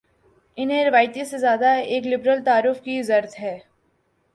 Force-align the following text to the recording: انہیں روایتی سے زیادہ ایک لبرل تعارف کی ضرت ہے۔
انہیں 0.57 0.85
روایتی 0.85 1.25
سے 1.25 1.37
زیادہ 1.37 1.65
ایک 1.65 2.07
لبرل 2.07 2.43
تعارف 2.43 2.81
کی 2.81 3.01
ضرت 3.03 3.39
ہے۔ 3.39 3.59